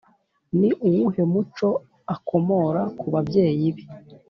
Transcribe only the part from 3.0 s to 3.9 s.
babyeyi be